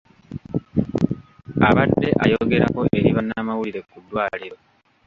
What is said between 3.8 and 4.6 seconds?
ku ddwaliro.